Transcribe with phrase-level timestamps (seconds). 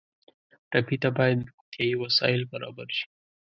[0.71, 3.05] ټپي ته باید روغتیایي وسایل برابر شي.